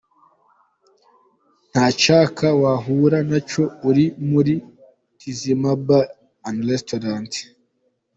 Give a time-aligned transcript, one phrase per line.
[1.71, 4.53] Nta cyaka wahura nacyo uri muri
[5.19, 6.05] Tizama Bar
[6.47, 7.31] and Restaurant.